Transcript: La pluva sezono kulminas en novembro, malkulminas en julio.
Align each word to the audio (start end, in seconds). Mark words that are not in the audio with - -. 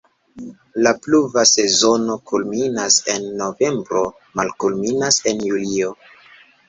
La 0.87 0.93
pluva 1.01 1.43
sezono 1.49 2.15
kulminas 2.31 2.97
en 3.17 3.29
novembro, 3.43 4.03
malkulminas 4.41 5.21
en 5.33 5.45
julio. 5.51 5.93